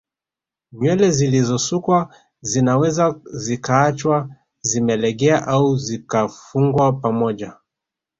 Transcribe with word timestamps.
Nywele 0.71 1.11
zilizosukwa 1.11 2.09
zinaweza 2.41 3.21
zikaachwa 3.33 4.29
zimelegea 4.61 5.47
au 5.47 5.77
zikafungwa 5.77 6.93
pamoja 6.93 7.53